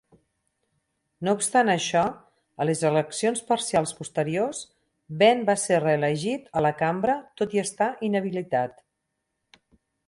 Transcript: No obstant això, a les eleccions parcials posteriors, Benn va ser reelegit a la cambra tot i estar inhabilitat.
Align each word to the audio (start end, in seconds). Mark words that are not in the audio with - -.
No 1.27 1.35
obstant 1.39 1.69
això, 1.73 2.01
a 2.63 2.67
les 2.69 2.81
eleccions 2.89 3.43
parcials 3.51 3.95
posteriors, 3.99 4.63
Benn 5.21 5.47
va 5.51 5.59
ser 5.67 5.81
reelegit 5.85 6.51
a 6.63 6.67
la 6.69 6.75
cambra 6.83 7.21
tot 7.43 7.59
i 7.59 7.67
estar 7.69 7.93
inhabilitat. 8.11 8.85